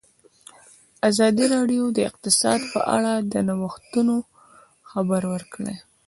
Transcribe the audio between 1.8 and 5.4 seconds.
د اقتصاد په اړه د نوښتونو خبر